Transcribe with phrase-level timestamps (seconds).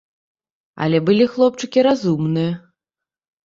[0.85, 2.51] Але былі хлопчыкі разумныя.